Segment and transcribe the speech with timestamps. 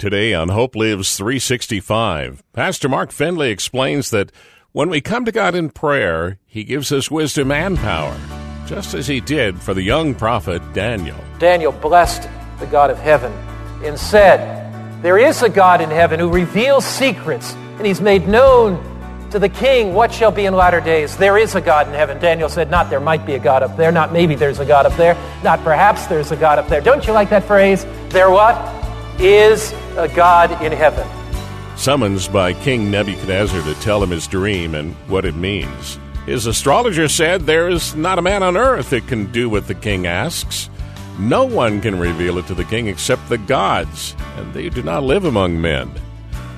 [0.00, 4.32] Today on Hope Lives 365, Pastor Mark Finley explains that
[4.72, 8.18] when we come to God in prayer, He gives us wisdom and power,
[8.66, 11.18] just as He did for the young prophet Daniel.
[11.38, 12.26] Daniel blessed
[12.60, 13.30] the God of heaven
[13.84, 18.82] and said, There is a God in heaven who reveals secrets, and He's made known
[19.32, 21.14] to the king what shall be in latter days.
[21.18, 22.18] There is a God in heaven.
[22.18, 24.86] Daniel said, Not there might be a God up there, not maybe there's a God
[24.86, 25.14] up there,
[25.44, 26.80] not perhaps there's a God up there.
[26.80, 27.84] Don't you like that phrase?
[28.08, 28.79] There what?
[29.20, 31.06] Is a God in heaven.
[31.76, 35.98] Summons by King Nebuchadnezzar to tell him his dream and what it means.
[36.26, 39.74] His astrologer said there is not a man on earth that can do what the
[39.74, 40.70] king asks.
[41.18, 45.02] No one can reveal it to the king except the gods, and they do not
[45.02, 45.90] live among men.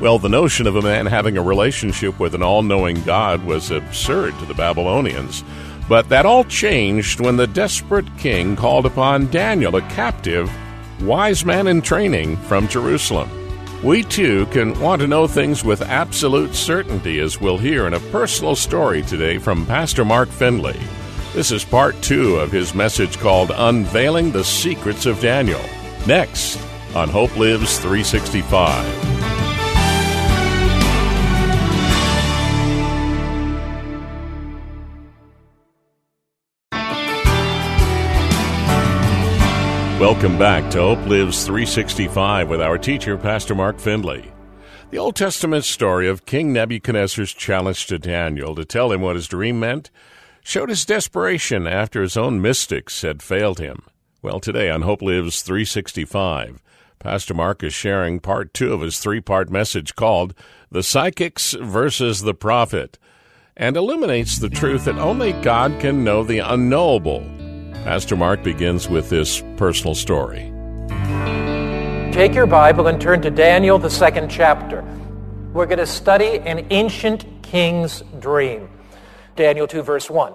[0.00, 3.70] Well, the notion of a man having a relationship with an all knowing God was
[3.70, 5.44] absurd to the Babylonians.
[5.88, 10.50] But that all changed when the desperate king called upon Daniel, a captive,
[11.00, 13.30] wise man in training from Jerusalem.
[13.82, 18.00] We too can want to know things with absolute certainty, as we'll hear in a
[18.00, 20.78] personal story today from Pastor Mark Finley.
[21.34, 25.62] This is part two of his message called Unveiling the Secrets of Daniel.
[26.06, 26.60] Next
[26.94, 29.21] on Hope Lives 365.
[40.02, 44.32] Welcome back to Hope Lives 365 with our teacher, Pastor Mark Finley.
[44.90, 49.28] The Old Testament story of King Nebuchadnezzar's challenge to Daniel to tell him what his
[49.28, 49.92] dream meant
[50.42, 53.84] showed his desperation after his own mystics had failed him.
[54.22, 56.60] Well, today on Hope Lives 365,
[56.98, 60.34] Pastor Mark is sharing part two of his three part message called
[60.68, 62.98] The Psychics versus the Prophet
[63.56, 67.24] and illuminates the truth that only God can know the unknowable
[67.84, 70.52] Pastor Mark begins with this personal story.
[72.12, 74.84] Take your Bible and turn to Daniel, the second chapter.
[75.52, 78.68] We're going to study an ancient king's dream.
[79.34, 80.32] Daniel 2, verse 1.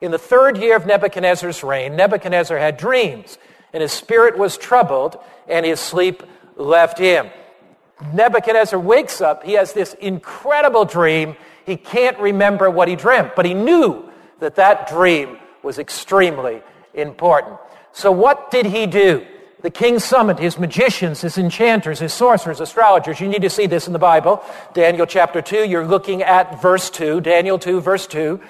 [0.00, 3.36] In the third year of Nebuchadnezzar's reign, Nebuchadnezzar had dreams,
[3.74, 6.22] and his spirit was troubled, and his sleep
[6.56, 7.28] left him.
[8.14, 9.44] Nebuchadnezzar wakes up.
[9.44, 11.36] He has this incredible dream.
[11.66, 14.10] He can't remember what he dreamt, but he knew
[14.40, 16.62] that that dream was extremely
[16.98, 17.58] important.
[17.92, 19.26] So, what did he do?
[19.60, 23.20] The king summoned his magicians, his enchanters, his sorcerers, astrologers.
[23.20, 24.42] You need to see this in the Bible.
[24.72, 27.20] Daniel chapter 2, you're looking at verse 2.
[27.22, 28.40] Daniel 2, verse 2.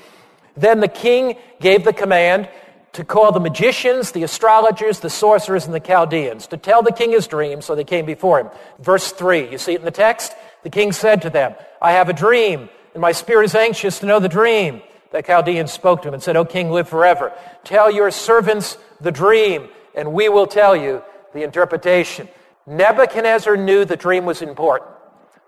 [0.54, 2.50] Then the king gave the command
[2.92, 7.12] to call the magicians, the astrologers, the sorcerers, and the Chaldeans to tell the king
[7.12, 8.50] his dream, so they came before him.
[8.78, 10.32] Verse 3, you see it in the text?
[10.62, 14.06] The king said to them, I have a dream, and my spirit is anxious to
[14.06, 14.82] know the dream.
[15.10, 17.32] The Chaldean spoke to him and said, O king, live forever.
[17.64, 21.02] Tell your servants the dream, and we will tell you
[21.32, 22.28] the interpretation.
[22.66, 24.90] Nebuchadnezzar knew the dream was important.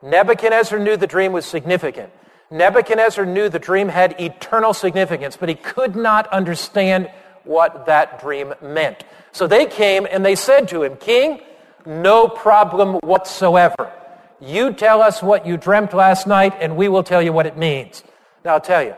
[0.03, 2.10] Nebuchadnezzar knew the dream was significant.
[2.50, 7.10] Nebuchadnezzar knew the dream had eternal significance, but he could not understand
[7.44, 9.04] what that dream meant.
[9.32, 11.41] So they came and they said to him, King,
[11.87, 13.92] no problem whatsoever.
[14.41, 17.56] You tell us what you dreamt last night, and we will tell you what it
[17.56, 18.03] means.
[18.44, 18.94] Now, I'll tell you,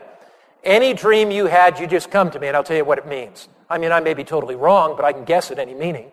[0.63, 3.07] any dream you had, you just come to me and I'll tell you what it
[3.07, 3.47] means.
[3.69, 6.11] I mean, I may be totally wrong, but I can guess at any meaning.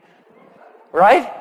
[0.93, 1.33] Right?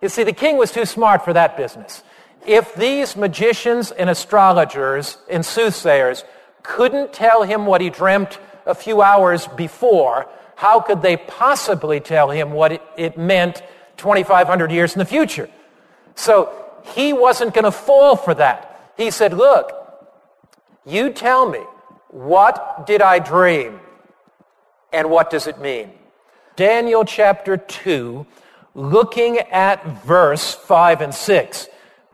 [0.00, 2.02] You see, the king was too smart for that business.
[2.46, 6.24] If these magicians and astrologers and soothsayers
[6.62, 12.30] couldn't tell him what he dreamt a few hours before, how could they possibly tell
[12.30, 13.62] him what it, it meant
[13.96, 15.48] 2,500 years in the future?
[16.14, 16.52] So
[16.94, 18.92] he wasn't going to fall for that.
[18.96, 19.72] He said, Look,
[20.84, 21.60] you tell me
[22.12, 23.80] what did I dream?
[24.92, 25.90] And what does it mean?
[26.54, 28.26] Daniel chapter 2,
[28.74, 31.68] looking at verse 5 and 6.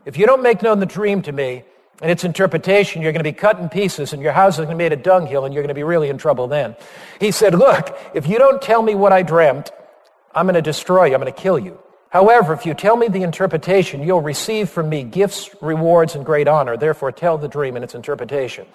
[0.04, 1.64] If you don't make known the dream to me
[2.00, 4.70] and its interpretation, you're going to be cut in pieces and your house is going
[4.70, 6.76] to be made a dunghill and you're going to be really in trouble then.
[7.20, 9.72] He said, Look, if you don't tell me what I dreamt,
[10.32, 11.78] I'm going to destroy you, I'm going to kill you.
[12.10, 16.48] However, if you tell me the interpretation, you'll receive from me gifts, rewards, and great
[16.48, 16.76] honor.
[16.76, 18.66] Therefore, tell the dream and its interpretation.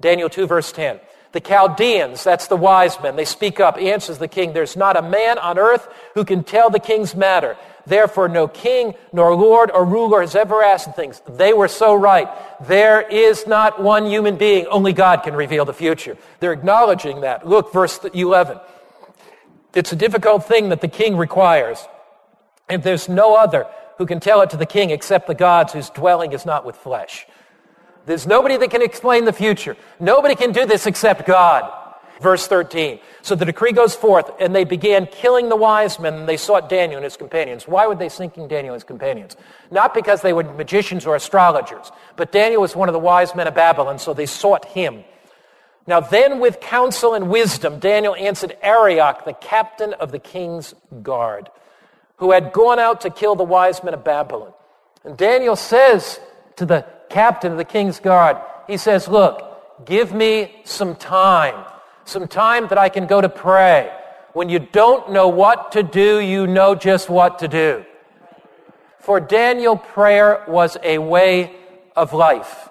[0.00, 1.00] Daniel 2, verse 10.
[1.32, 5.02] The Chaldeans, that's the wise men, they speak up, answers the king, There's not a
[5.02, 7.56] man on earth who can tell the king's matter.
[7.86, 11.22] Therefore, no king, nor lord, or ruler has ever asked things.
[11.28, 12.28] They were so right.
[12.66, 14.66] There is not one human being.
[14.66, 16.16] Only God can reveal the future.
[16.40, 17.46] They're acknowledging that.
[17.46, 18.58] Look, verse 11.
[19.74, 21.86] It's a difficult thing that the king requires.
[22.68, 23.66] And there's no other
[23.96, 26.76] who can tell it to the king except the gods whose dwelling is not with
[26.76, 27.26] flesh.
[28.08, 29.76] There's nobody that can explain the future.
[30.00, 31.70] Nobody can do this except God.
[32.22, 33.00] Verse 13.
[33.20, 36.70] So the decree goes forth, and they began killing the wise men, and they sought
[36.70, 37.68] Daniel and his companions.
[37.68, 39.36] Why would they seeking Daniel and his companions?
[39.70, 43.46] Not because they were magicians or astrologers, but Daniel was one of the wise men
[43.46, 45.04] of Babylon, so they sought him.
[45.86, 51.50] Now then, with counsel and wisdom, Daniel answered Arioch, the captain of the king's guard,
[52.16, 54.54] who had gone out to kill the wise men of Babylon.
[55.04, 56.18] And Daniel says
[56.56, 61.64] to the captain of the king's guard, he says, Look, give me some time
[62.08, 63.94] some time that I can go to pray.
[64.32, 67.84] When you don't know what to do, you know just what to do.
[69.00, 71.56] For Daniel, prayer was a way
[71.96, 72.68] of life.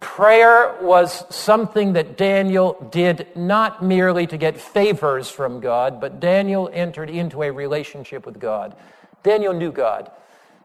[0.00, 6.68] Prayer was something that Daniel did not merely to get favors from God, but Daniel
[6.72, 8.74] entered into a relationship with God.
[9.22, 10.10] Daniel knew God.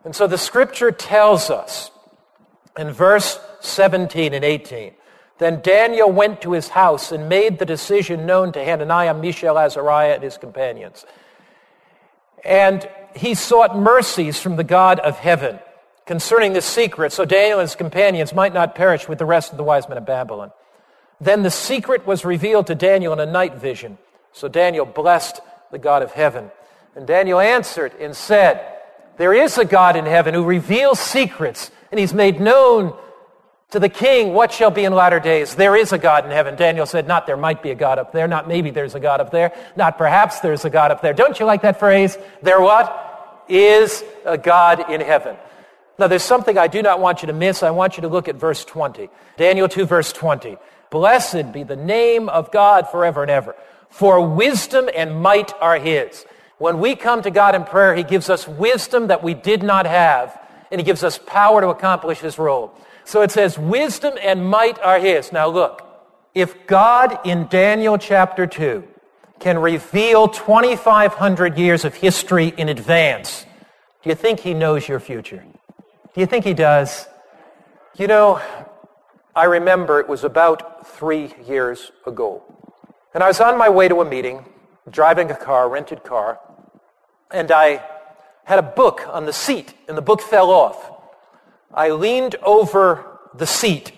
[0.03, 1.91] And so the scripture tells us
[2.77, 4.93] in verse 17 and 18
[5.37, 10.15] then Daniel went to his house and made the decision known to Hananiah, Mishael, Azariah,
[10.15, 11.05] and his companions.
[12.43, 15.59] And he sought mercies from the God of heaven
[16.05, 19.57] concerning the secret, so Daniel and his companions might not perish with the rest of
[19.57, 20.51] the wise men of Babylon.
[21.19, 23.97] Then the secret was revealed to Daniel in a night vision.
[24.31, 25.41] So Daniel blessed
[25.71, 26.51] the God of heaven.
[26.95, 28.65] And Daniel answered and said,
[29.17, 32.97] There is a God in heaven who reveals secrets, and he's made known
[33.71, 35.55] to the king, what shall be in latter days?
[35.55, 36.55] There is a God in heaven.
[36.55, 39.19] Daniel said, not there might be a God up there, not maybe there's a God
[39.19, 41.13] up there, not perhaps there's a God up there.
[41.13, 42.17] Don't you like that phrase?
[42.41, 43.45] There what?
[43.49, 45.35] Is a God in heaven.
[45.99, 47.63] Now there's something I do not want you to miss.
[47.63, 49.09] I want you to look at verse 20.
[49.35, 50.57] Daniel 2 verse 20.
[50.89, 53.55] Blessed be the name of God forever and ever.
[53.89, 56.25] For wisdom and might are his.
[56.57, 59.85] When we come to God in prayer, he gives us wisdom that we did not
[59.85, 60.39] have,
[60.71, 62.73] and he gives us power to accomplish his role.
[63.05, 65.31] So it says, wisdom and might are his.
[65.31, 65.83] Now look,
[66.33, 68.83] if God in Daniel chapter 2
[69.39, 73.45] can reveal 2,500 years of history in advance,
[74.03, 75.43] do you think he knows your future?
[76.13, 77.07] Do you think he does?
[77.95, 78.41] You know,
[79.35, 82.43] I remember it was about three years ago.
[83.13, 84.45] And I was on my way to a meeting,
[84.89, 86.39] driving a car, rented car,
[87.31, 87.83] and I
[88.47, 90.89] had a book on the seat, and the book fell off.
[91.73, 93.91] I leaned over the seat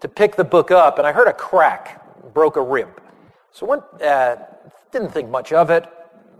[0.00, 3.00] to pick the book up, and I heard a crack, broke a rib.
[3.52, 4.38] So went, uh,
[4.90, 5.86] didn't think much of it.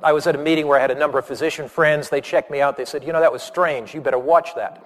[0.02, 2.08] I was at a meeting where I had a number of physician friends.
[2.08, 2.76] They checked me out.
[2.76, 3.94] They said, you know, that was strange.
[3.94, 4.84] You better watch that.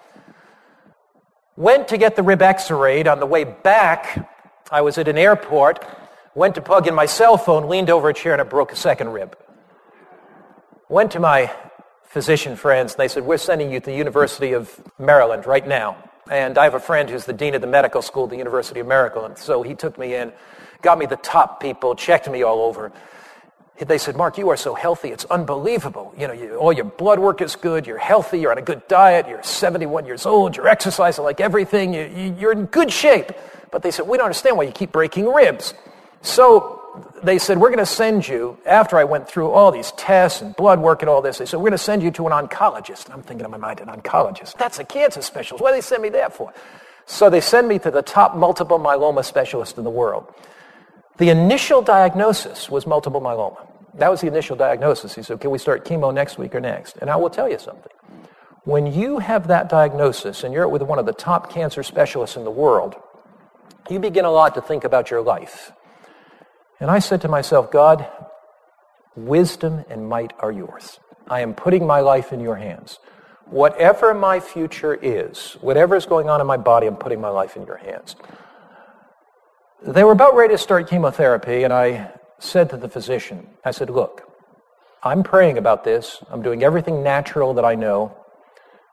[1.57, 3.09] Went to get the rib x-rayed.
[3.09, 4.31] On the way back,
[4.71, 5.83] I was at an airport,
[6.35, 8.77] went to plug in my cell phone, leaned over a chair, and I broke a
[8.77, 9.35] second rib.
[10.91, 11.51] Went to my
[12.17, 15.99] physician friends, and they said, We're sending you to the University of Maryland right now.
[16.31, 18.81] And I have a friend who's the dean of the medical school at the University
[18.81, 19.37] of Maryland.
[19.37, 20.33] So he took me in,
[20.81, 22.91] got me the top people, checked me all over.
[23.79, 25.11] They said, Mark, you are so healthy.
[25.11, 26.15] It's unbelievable.
[26.17, 27.87] You know, you, all your blood work is good.
[27.87, 28.41] You're healthy.
[28.41, 29.29] You're on a good diet.
[29.29, 30.57] You're 71 years old.
[30.57, 31.93] You're exercising like everything.
[31.93, 33.31] You, you, you're in good shape.
[33.71, 35.75] But they said, we don't understand why you keep breaking ribs.
[36.23, 36.76] So
[37.23, 40.55] they said, We're going to send you, after I went through all these tests and
[40.57, 43.07] blood work and all this, they said, We're going to send you to an oncologist.
[43.07, 44.57] And I'm thinking in my mind, an oncologist.
[44.59, 45.63] That's a cancer specialist.
[45.63, 46.53] What do they send me there for?
[47.07, 50.33] So they send me to the top multiple myeloma specialist in the world.
[51.19, 53.67] The initial diagnosis was multiple myeloma.
[53.95, 55.15] That was the initial diagnosis.
[55.15, 56.97] He said, Can we start chemo next week or next?
[56.99, 57.93] And I will tell you something.
[58.65, 62.45] When you have that diagnosis and you're with one of the top cancer specialists in
[62.45, 62.97] the world,
[63.89, 65.73] you begin a lot to think about your life.
[66.81, 68.07] And I said to myself, God,
[69.17, 71.01] wisdom and might are yours.
[71.29, 72.99] I am putting my life in your hands.
[73.47, 77.57] Whatever my future is, whatever is going on in my body, I'm putting my life
[77.57, 78.17] in your hands.
[79.87, 83.89] They were about ready to start chemotherapy, and I said to the physician, I said,
[83.89, 84.23] Look,
[85.03, 86.23] I'm praying about this.
[86.31, 88.17] I'm doing everything natural that I know.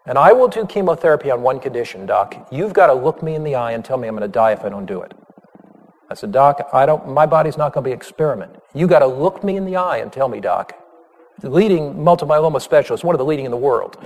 [0.05, 2.47] And I will do chemotherapy on one condition, Doc.
[2.51, 4.51] You've got to look me in the eye and tell me I'm going to die
[4.51, 5.13] if I don't do it.
[6.13, 8.55] I said, Doc, I don't, my body's not going to be an experiment.
[8.75, 10.77] You got to look me in the eye and tell me, Doc.
[11.39, 13.97] The leading multiple myeloma specialist, one of the leading in the world.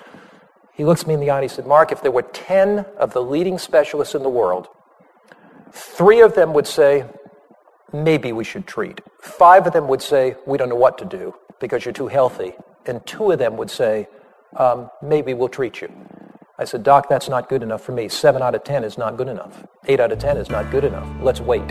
[0.73, 3.11] He looks me in the eye and he said, Mark, if there were 10 of
[3.11, 4.69] the leading specialists in the world,
[5.73, 7.03] three of them would say,
[7.91, 9.01] maybe we should treat.
[9.21, 12.53] Five of them would say, we don't know what to do because you're too healthy.
[12.85, 14.07] And two of them would say,
[14.55, 15.91] um, maybe we'll treat you.
[16.57, 18.07] I said, Doc, that's not good enough for me.
[18.07, 19.67] Seven out of ten is not good enough.
[19.87, 21.05] Eight out of ten is not good enough.
[21.21, 21.69] Let's wait.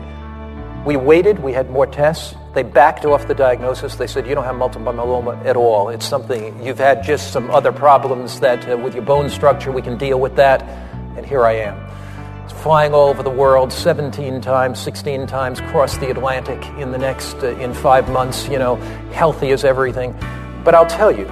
[0.87, 1.41] We waited.
[1.41, 2.37] We had more tests.
[2.55, 3.97] They backed off the diagnosis.
[3.97, 5.89] They said, you don't have multiple myeloma at all.
[5.89, 9.83] It's something, you've had just some other problems that uh, with your bone structure, we
[9.83, 10.63] can deal with that.
[11.17, 11.85] And here I am.
[12.63, 17.35] Flying all over the world 17 times, 16 times, across the Atlantic in the next,
[17.43, 18.77] uh, in five months, you know,
[19.11, 20.15] healthy as everything.
[20.63, 21.29] But I'll tell you,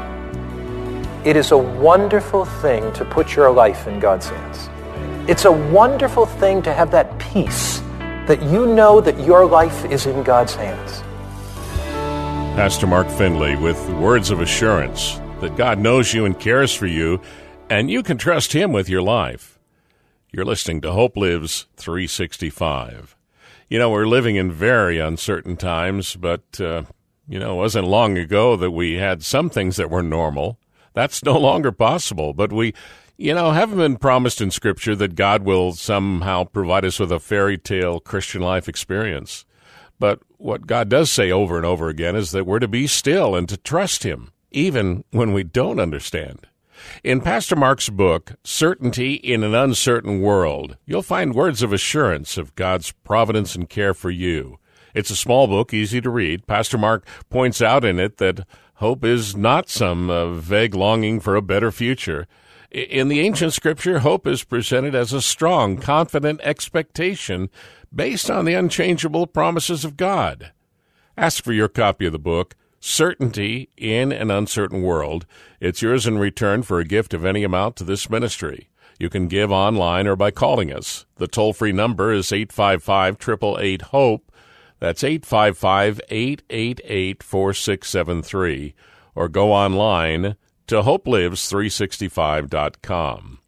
[1.24, 5.30] it is a wonderful thing to put your life in God's hands.
[5.30, 7.83] It's a wonderful thing to have that peace
[8.26, 11.02] that you know that your life is in God's hands.
[12.56, 17.20] Pastor Mark Finley with words of assurance that God knows you and cares for you,
[17.68, 19.58] and you can trust Him with your life.
[20.32, 23.16] You're listening to Hope Lives 365.
[23.68, 26.84] You know, we're living in very uncertain times, but, uh,
[27.28, 30.58] you know, it wasn't long ago that we had some things that were normal.
[30.92, 32.32] That's no longer possible.
[32.32, 32.72] But we,
[33.16, 37.20] you know, haven't been promised in Scripture that God will somehow provide us with a
[37.20, 39.44] fairy tale Christian life experience.
[39.98, 43.36] But what God does say over and over again is that we're to be still
[43.36, 46.46] and to trust Him, even when we don't understand.
[47.04, 52.54] In Pastor Mark's book, Certainty in an Uncertain World, you'll find words of assurance of
[52.56, 54.58] God's providence and care for you.
[54.92, 56.46] It's a small book, easy to read.
[56.46, 58.46] Pastor Mark points out in it that
[58.78, 62.26] Hope is not some uh, vague longing for a better future.
[62.74, 67.48] In the ancient scripture, hope is presented as a strong, confident expectation
[67.94, 70.50] based on the unchangeable promises of God.
[71.16, 75.24] Ask for your copy of the book, Certainty in an Uncertain World.
[75.60, 78.70] It's yours in return for a gift of any amount to this ministry.
[78.98, 81.06] You can give online or by calling us.
[81.14, 84.32] The toll free number is 855 888 HOPE.
[84.80, 88.74] That's 855 888 4673.
[89.14, 90.34] Or go online
[90.66, 93.38] to hopelives365.com.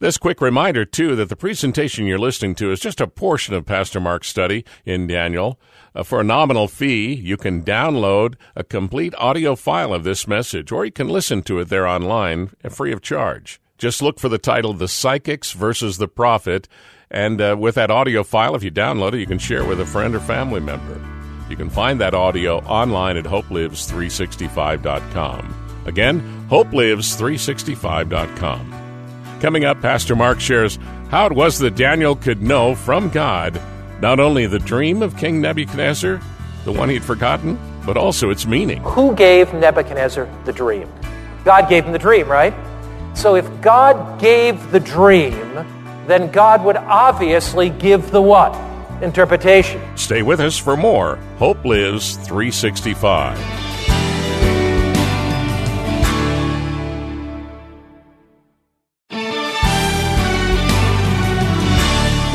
[0.00, 3.64] This quick reminder, too, that the presentation you're listening to is just a portion of
[3.64, 5.60] Pastor Mark's study in Daniel.
[5.94, 10.72] Uh, for a nominal fee, you can download a complete audio file of this message,
[10.72, 13.60] or you can listen to it there online free of charge.
[13.78, 16.68] Just look for the title The Psychics versus the Prophet
[17.14, 19.80] and uh, with that audio file, if you download it, you can share it with
[19.80, 21.00] a friend or family member.
[21.48, 25.63] You can find that audio online at hopelives365.com.
[25.86, 29.40] Again, hopelives365.com.
[29.40, 30.78] Coming up, Pastor Mark shares
[31.10, 33.60] how it was that Daniel could know from God
[34.00, 36.20] not only the dream of King Nebuchadnezzar,
[36.64, 38.82] the one he'd forgotten, but also its meaning.
[38.82, 40.88] Who gave Nebuchadnezzar the dream?
[41.44, 42.54] God gave him the dream, right?
[43.14, 45.32] So if God gave the dream,
[46.06, 48.54] then God would obviously give the what?
[49.02, 49.80] Interpretation.
[49.96, 53.63] Stay with us for more Hope Lives 365.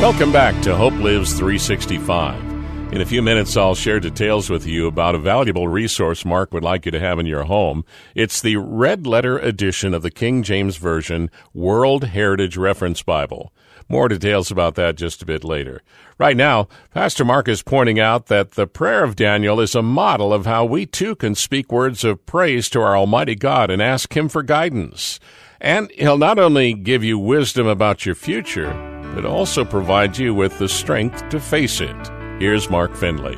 [0.00, 2.94] Welcome back to Hope Lives 365.
[2.94, 6.64] In a few minutes, I'll share details with you about a valuable resource Mark would
[6.64, 7.84] like you to have in your home.
[8.14, 13.52] It's the red letter edition of the King James Version World Heritage Reference Bible.
[13.90, 15.82] More details about that just a bit later.
[16.16, 20.32] Right now, Pastor Mark is pointing out that the prayer of Daniel is a model
[20.32, 24.16] of how we too can speak words of praise to our Almighty God and ask
[24.16, 25.20] Him for guidance.
[25.60, 30.58] And He'll not only give you wisdom about your future, but also provide you with
[30.58, 31.96] the strength to face it.
[32.38, 33.36] Here's Mark Finley.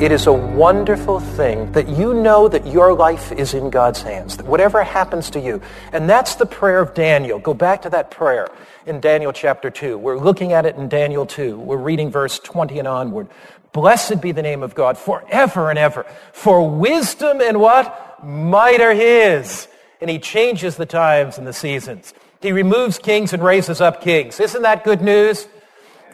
[0.00, 4.36] It is a wonderful thing that you know that your life is in God's hands,
[4.36, 5.60] that whatever happens to you.
[5.92, 7.40] And that's the prayer of Daniel.
[7.40, 8.46] Go back to that prayer
[8.86, 9.98] in Daniel chapter 2.
[9.98, 11.58] We're looking at it in Daniel 2.
[11.58, 13.26] We're reading verse 20 and onward.
[13.72, 16.06] Blessed be the name of God forever and ever.
[16.32, 18.24] For wisdom and what?
[18.24, 19.66] Might are his.
[20.00, 22.14] And he changes the times and the seasons.
[22.40, 24.38] He removes kings and raises up kings.
[24.40, 25.48] Isn't that good news?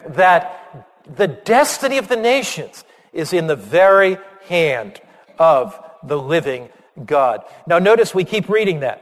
[0.09, 4.17] That the destiny of the nations is in the very
[4.47, 4.99] hand
[5.37, 6.69] of the living
[7.05, 7.43] God.
[7.67, 9.01] Now, notice we keep reading that.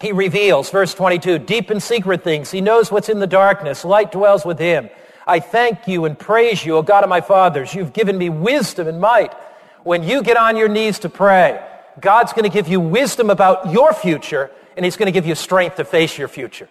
[0.00, 2.50] He reveals, verse 22, deep and secret things.
[2.50, 3.84] He knows what's in the darkness.
[3.84, 4.90] Light dwells with him.
[5.26, 7.74] I thank you and praise you, O God of my fathers.
[7.74, 9.32] You've given me wisdom and might.
[9.84, 11.64] When you get on your knees to pray,
[11.98, 15.34] God's going to give you wisdom about your future, and He's going to give you
[15.34, 16.68] strength to face your future.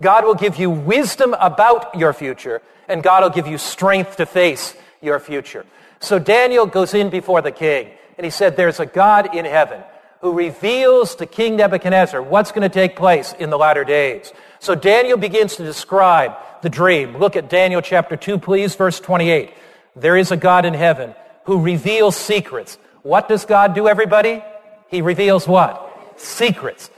[0.00, 4.26] God will give you wisdom about your future, and God will give you strength to
[4.26, 5.64] face your future.
[6.00, 9.82] So Daniel goes in before the king, and he said, There's a God in heaven
[10.20, 14.32] who reveals to King Nebuchadnezzar what's going to take place in the latter days.
[14.60, 17.18] So Daniel begins to describe the dream.
[17.18, 19.52] Look at Daniel chapter 2, please, verse 28.
[19.96, 22.78] There is a God in heaven who reveals secrets.
[23.02, 24.42] What does God do, everybody?
[24.88, 26.14] He reveals what?
[26.16, 26.88] Secrets.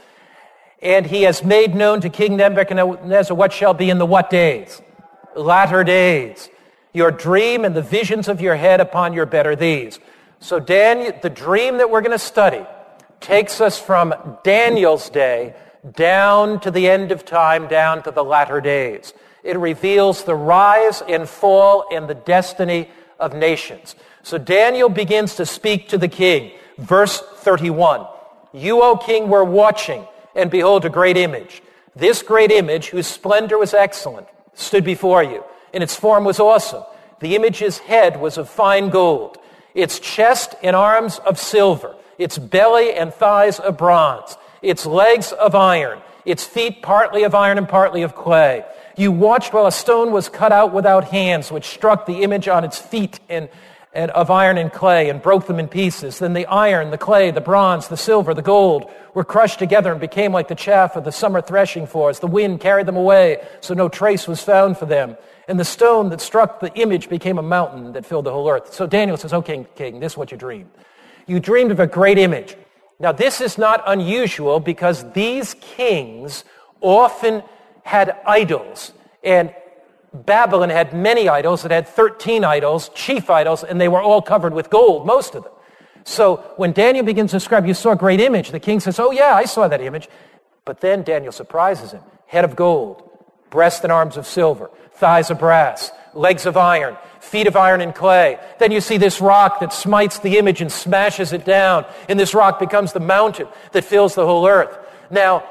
[0.85, 4.83] And he has made known to King Nebuchadnezzar what shall be in the what days?
[5.35, 6.47] Latter days.
[6.93, 9.99] Your dream and the visions of your head upon your bed are these.
[10.39, 12.63] So Daniel, the dream that we're going to study
[13.19, 14.13] takes us from
[14.43, 15.55] Daniel's day
[15.93, 19.11] down to the end of time, down to the latter days.
[19.43, 23.95] It reveals the rise and fall and the destiny of nations.
[24.21, 26.51] So Daniel begins to speak to the king.
[26.77, 28.05] Verse 31.
[28.53, 31.61] You, O king, were watching, and behold, a great image.
[31.95, 36.83] This great image, whose splendor was excellent, stood before you, and its form was awesome.
[37.19, 39.37] The image's head was of fine gold,
[39.73, 45.55] its chest and arms of silver, its belly and thighs of bronze, its legs of
[45.55, 48.65] iron, its feet partly of iron and partly of clay.
[48.97, 52.63] You watched while a stone was cut out without hands, which struck the image on
[52.63, 53.49] its feet and,
[53.95, 56.19] and of iron and clay and broke them in pieces.
[56.19, 60.01] Then the iron, the clay, the bronze, the silver, the gold were crushed together and
[60.01, 62.19] became like the chaff of the summer threshing floors.
[62.19, 65.15] The wind carried them away, so no trace was found for them.
[65.47, 68.73] And the stone that struck the image became a mountain that filled the whole earth.
[68.73, 70.71] So Daniel says, Okay, king, this is what you dreamed.
[71.25, 72.57] You dreamed of a great image.
[72.99, 76.43] Now, this is not unusual because these kings
[76.81, 77.43] often
[77.83, 78.93] had idols.
[79.23, 79.53] And
[80.15, 81.65] Babylon had many idols.
[81.65, 85.43] It had 13 idols, chief idols, and they were all covered with gold, most of
[85.43, 85.51] them.
[86.05, 89.11] So when Daniel begins to describe, you saw a great image, the king says, Oh,
[89.11, 90.07] yeah, I saw that image.
[90.63, 93.07] But then Daniel surprises him head of gold,
[93.49, 97.93] breast and arms of silver, thighs of brass, legs of iron, feet of iron and
[97.93, 98.39] clay.
[98.59, 102.33] Then you see this rock that smites the image and smashes it down, and this
[102.33, 104.77] rock becomes the mountain that fills the whole earth.
[105.11, 105.43] Now,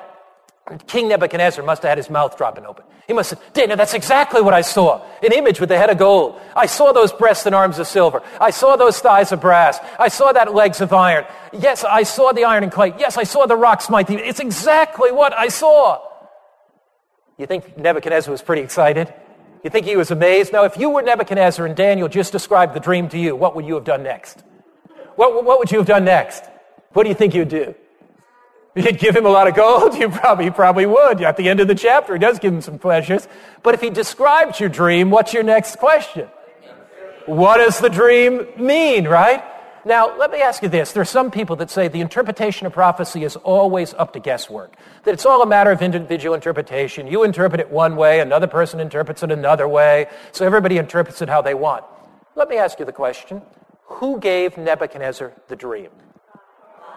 [0.86, 2.84] King Nebuchadnezzar must have had his mouth dropping open.
[3.06, 5.04] He must have, Daniel, that's exactly what I saw.
[5.22, 6.40] An image with the head of gold.
[6.56, 8.22] I saw those breasts and arms of silver.
[8.40, 9.78] I saw those thighs of brass.
[9.98, 11.26] I saw that legs of iron.
[11.52, 12.94] Yes, I saw the iron and clay.
[12.98, 16.00] Yes, I saw the rock smite it's exactly what I saw.
[17.36, 19.12] You think Nebuchadnezzar was pretty excited?
[19.62, 20.52] You think he was amazed?
[20.52, 23.66] Now, if you were Nebuchadnezzar and Daniel just described the dream to you, what would
[23.66, 24.42] you have done next?
[25.16, 26.44] What, what would you have done next?
[26.94, 27.74] What do you think you'd do?
[28.76, 29.94] You'd give him a lot of gold?
[29.98, 31.22] You probably, probably would.
[31.22, 33.28] At the end of the chapter, he does give him some pleasures.
[33.62, 36.28] But if he describes your dream, what's your next question?
[37.26, 39.42] What does the dream mean, right?
[39.86, 40.92] Now, let me ask you this.
[40.92, 44.74] There are some people that say the interpretation of prophecy is always up to guesswork,
[45.04, 47.06] that it's all a matter of individual interpretation.
[47.06, 51.28] You interpret it one way, another person interprets it another way, so everybody interprets it
[51.28, 51.84] how they want.
[52.34, 53.42] Let me ask you the question
[53.84, 55.90] Who gave Nebuchadnezzar the dream?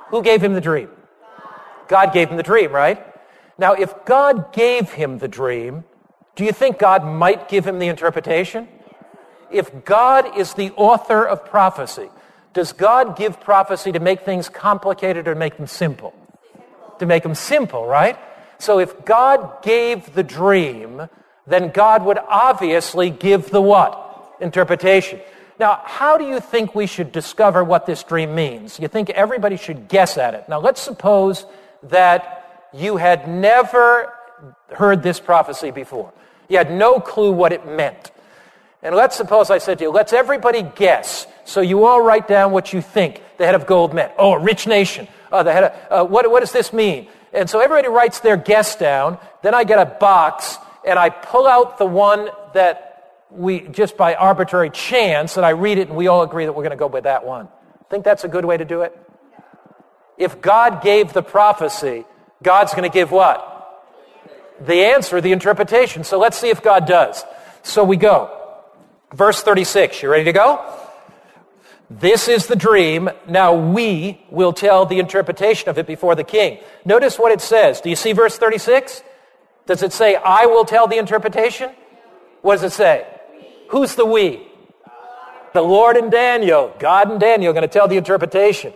[0.10, 0.90] Who gave him the dream?
[1.88, 3.04] God gave him the dream, right?
[3.58, 5.84] Now, if God gave him the dream,
[6.36, 8.68] do you think God might give him the interpretation?
[9.52, 12.10] If God is the author of prophecy,
[12.54, 16.14] does God give prophecy to make things complicated or make them simple?
[17.00, 18.18] To make them simple, right?
[18.60, 21.10] So if God gave the dream,
[21.46, 24.36] then God would obviously give the what?
[24.42, 25.20] Interpretation.
[25.60, 28.80] Now, how do you think we should discover what this dream means?
[28.80, 30.48] You think everybody should guess at it.
[30.48, 31.46] Now, let's suppose
[31.84, 34.14] that you had never
[34.70, 36.14] heard this prophecy before.
[36.50, 38.12] You had no clue what it meant.
[38.84, 41.28] And let's suppose I said to you, let's everybody guess.
[41.46, 44.12] So you all write down what you think the head of gold meant.
[44.18, 45.08] Oh, a rich nation.
[45.32, 47.08] Uh, the head of, uh, what, what does this mean?
[47.34, 49.18] And so everybody writes their guess down.
[49.42, 52.88] Then I get a box and I pull out the one that
[53.30, 56.64] we, just by arbitrary chance, and I read it and we all agree that we're
[56.64, 57.50] going to go with that one.
[57.90, 58.98] Think that's a good way to do it?
[60.18, 62.06] If God gave the prophecy,
[62.42, 63.54] God's going to give what?
[64.60, 66.04] The answer, the interpretation.
[66.04, 67.24] So let's see if God does.
[67.64, 68.32] So we go.
[69.14, 70.02] Verse 36.
[70.02, 70.64] You ready to go?
[71.90, 73.10] This is the dream.
[73.28, 76.60] Now we will tell the interpretation of it before the king.
[76.84, 77.80] Notice what it says.
[77.82, 79.04] Do you see verse 36?
[79.68, 81.72] Does it say, I will tell the interpretation?
[82.42, 83.06] What does it say?
[83.70, 84.48] Who's the we?
[85.54, 86.74] The Lord and Daniel.
[86.80, 88.74] God and Daniel are going to tell the interpretation.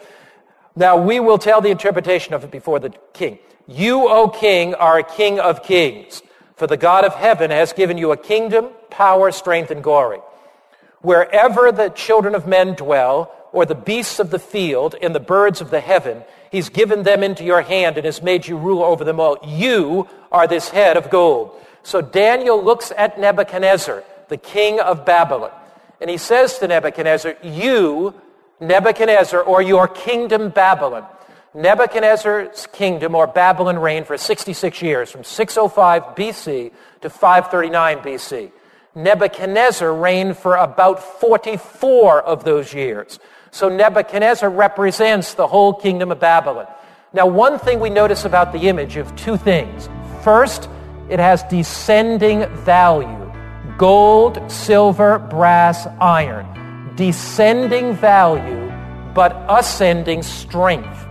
[0.75, 3.39] Now we will tell the interpretation of it before the king.
[3.67, 6.21] You, O king, are a king of kings,
[6.55, 10.19] for the God of heaven has given you a kingdom, power, strength, and glory.
[11.01, 15.61] Wherever the children of men dwell, or the beasts of the field and the birds
[15.61, 19.03] of the heaven, he's given them into your hand and has made you rule over
[19.03, 19.37] them all.
[19.45, 21.55] You are this head of gold.
[21.83, 25.51] So Daniel looks at Nebuchadnezzar, the king of Babylon,
[25.99, 28.13] and he says to Nebuchadnezzar, You
[28.61, 31.05] Nebuchadnezzar or your kingdom Babylon.
[31.53, 36.71] Nebuchadnezzar's kingdom or Babylon reigned for 66 years, from 605 BC
[37.01, 38.51] to 539 BC.
[38.93, 43.19] Nebuchadnezzar reigned for about 44 of those years.
[43.49, 46.67] So Nebuchadnezzar represents the whole kingdom of Babylon.
[47.13, 49.89] Now, one thing we notice about the image of two things.
[50.23, 50.69] First,
[51.09, 53.17] it has descending value
[53.77, 56.60] gold, silver, brass, iron.
[57.01, 58.71] Descending value,
[59.15, 61.03] but ascending strength.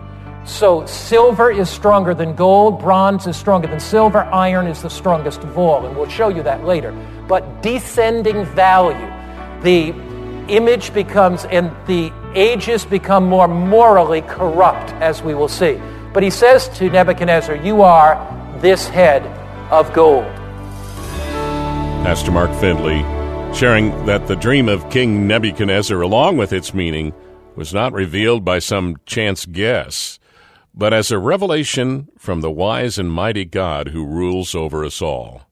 [0.44, 5.42] So, silver is stronger than gold, bronze is stronger than silver, iron is the strongest
[5.42, 6.92] of all, and we'll show you that later.
[7.26, 9.04] But descending value,
[9.62, 9.88] the
[10.46, 15.82] image becomes, and the ages become more morally corrupt, as we will see.
[16.12, 18.14] But he says to Nebuchadnezzar, You are
[18.60, 19.26] this head
[19.72, 20.32] of gold.
[22.04, 23.19] Pastor Mark Finley
[23.54, 27.12] sharing that the dream of King Nebuchadnezzar, along with its meaning,
[27.56, 30.18] was not revealed by some chance guess,
[30.74, 35.42] but as a revelation from the wise and mighty God who rules over us all.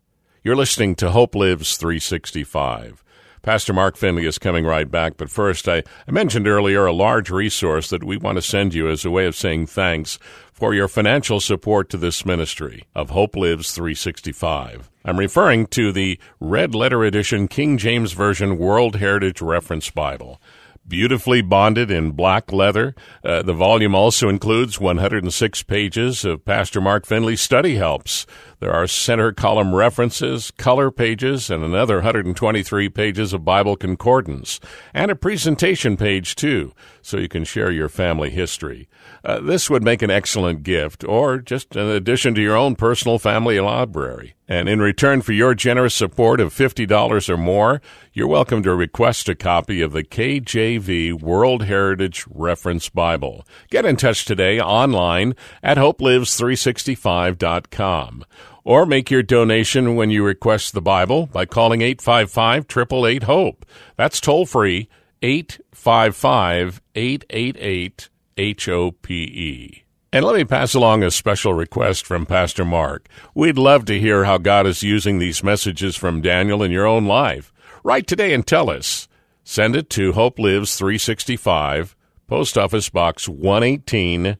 [0.42, 3.04] You're listening to Hope Lives 365.
[3.48, 7.30] Pastor Mark Finley is coming right back, but first, I, I mentioned earlier a large
[7.30, 10.18] resource that we want to send you as a way of saying thanks
[10.52, 14.90] for your financial support to this ministry of Hope Lives 365.
[15.02, 20.42] I'm referring to the Red Letter Edition King James Version World Heritage Reference Bible
[20.88, 22.94] beautifully bonded in black leather.
[23.22, 28.26] Uh, the volume also includes 106 pages of Pastor Mark Finley's study helps.
[28.60, 34.58] There are center column references, color pages, and another 123 pages of Bible concordance,
[34.92, 38.88] and a presentation page too, so you can share your family history.
[39.24, 43.20] Uh, this would make an excellent gift, or just an addition to your own personal
[43.20, 44.34] family library.
[44.48, 47.82] And in return for your generous support of $50 or more,
[48.14, 53.46] you're welcome to request a copy of the KJV World Heritage Reference Bible.
[53.70, 58.24] Get in touch today online at hopelives365.com.
[58.68, 63.64] Or make your donation when you request the Bible by calling 855 888 HOPE.
[63.96, 64.90] That's toll free
[65.22, 69.84] 855 888 H O P E.
[70.12, 73.08] And let me pass along a special request from Pastor Mark.
[73.34, 77.06] We'd love to hear how God is using these messages from Daniel in your own
[77.06, 77.54] life.
[77.82, 79.08] Write today and tell us.
[79.44, 84.36] Send it to Hope Lives 365, Post Office Box 118,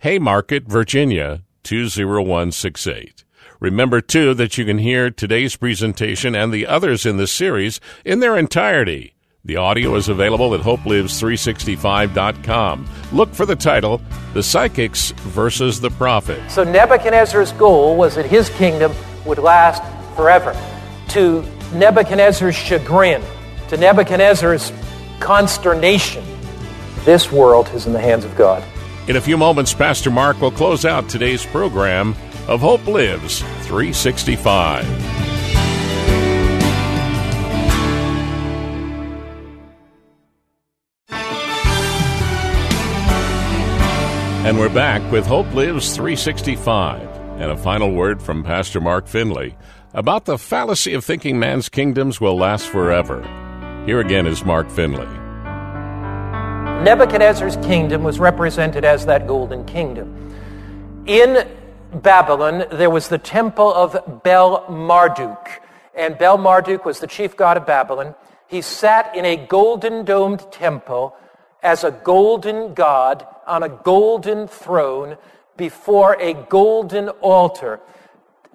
[0.00, 3.24] Haymarket, Virginia 20168.
[3.60, 8.20] Remember, too, that you can hear today's presentation and the others in this series in
[8.20, 12.86] their entirety the audio is available at hopelives365.com.
[13.10, 14.02] Look for the title,
[14.34, 16.50] The Psychics versus the Prophet.
[16.50, 18.92] So Nebuchadnezzar's goal was that his kingdom
[19.24, 19.82] would last
[20.14, 20.54] forever.
[21.08, 21.42] To
[21.72, 23.22] Nebuchadnezzar's chagrin,
[23.68, 24.74] to Nebuchadnezzar's
[25.20, 26.22] consternation,
[27.04, 28.62] this world is in the hands of God.
[29.08, 32.14] In a few moments, Pastor Mark will close out today's program
[32.48, 34.84] of Hope Lives 365.
[44.42, 47.02] And we're back with Hope Lives 365
[47.40, 49.56] and a final word from Pastor Mark Finley
[49.94, 53.22] about the fallacy of thinking man's kingdoms will last forever.
[53.86, 55.06] Here again is Mark Finley.
[56.84, 60.34] Nebuchadnezzar's kingdom was represented as that golden kingdom.
[61.06, 61.46] In
[61.92, 65.60] Babylon, there was the temple of Bel Marduk,
[65.94, 68.14] and Bel Marduk was the chief god of Babylon.
[68.46, 71.16] He sat in a golden domed temple
[71.62, 75.16] as a golden god on a golden throne
[75.56, 77.80] before a golden altar.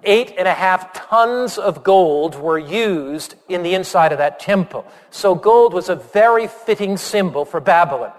[0.02, 4.86] Eight and a half tons of gold were used in the inside of that temple.
[5.10, 8.12] So, gold was a very fitting symbol for Babylon.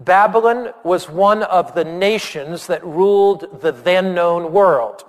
[0.00, 5.04] Babylon was one of the nations that ruled the then known world.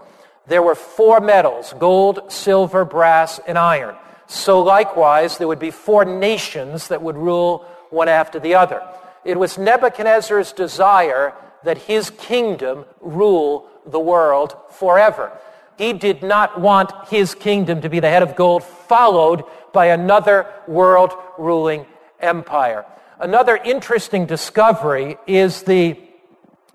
[0.47, 3.95] There were four metals gold, silver, brass, and iron.
[4.27, 8.81] So, likewise, there would be four nations that would rule one after the other.
[9.23, 15.31] It was Nebuchadnezzar's desire that his kingdom rule the world forever.
[15.77, 20.47] He did not want his kingdom to be the head of gold, followed by another
[20.67, 21.85] world ruling
[22.19, 22.85] empire.
[23.21, 25.95] Another interesting discovery is the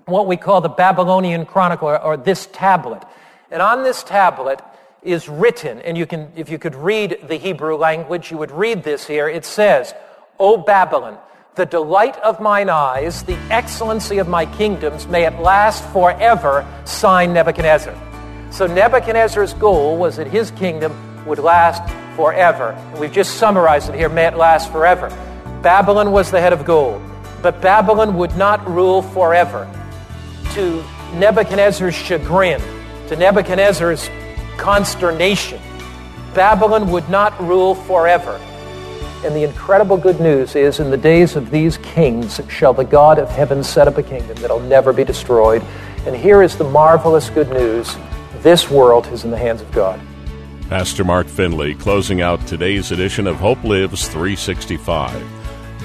[0.05, 3.03] what we call the Babylonian Chronicle, or, or this tablet.
[3.51, 4.63] And on this tablet
[5.03, 8.85] is written, and you can, if you could read the Hebrew language, you would read
[8.85, 9.29] this here.
[9.29, 9.93] It says,
[10.39, 11.19] O Babylon,
[11.57, 17.35] the delight of mine eyes, the excellency of my kingdoms, may it last forever, signed
[17.35, 17.95] Nebuchadnezzar.
[18.53, 21.83] So Nebuchadnezzar's goal was that his kingdom would last
[22.15, 22.71] forever.
[22.71, 25.11] And we've just summarized it here, may it last forever.
[25.67, 27.03] Babylon was the head of gold,
[27.43, 29.69] but Babylon would not rule forever.
[30.53, 32.63] To Nebuchadnezzar's chagrin,
[33.09, 34.09] to Nebuchadnezzar's
[34.59, 35.61] consternation,
[36.35, 38.37] Babylon would not rule forever.
[39.25, 43.19] And the incredible good news is in the days of these kings shall the God
[43.19, 45.65] of heaven set up a kingdom that'll never be destroyed.
[46.07, 47.97] And here is the marvelous good news
[48.39, 50.01] this world is in the hands of God.
[50.69, 55.36] Pastor Mark Finley closing out today's edition of Hope Lives 365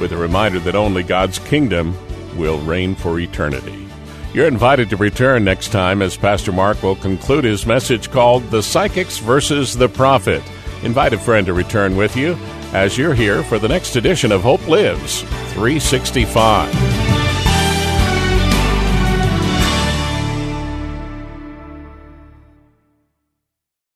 [0.01, 1.95] with a reminder that only God's kingdom
[2.37, 3.87] will reign for eternity.
[4.33, 8.63] You're invited to return next time as Pastor Mark will conclude his message called The
[8.63, 10.41] Psychics versus the Prophet.
[10.83, 12.37] Invite a friend to return with you
[12.73, 15.21] as you're here for the next edition of Hope Lives
[15.53, 17.00] 365.